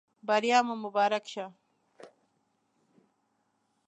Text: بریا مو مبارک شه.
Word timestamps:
بریا 0.27 0.59
مو 0.67 0.75
مبارک 0.83 1.25
شه. 1.33 1.45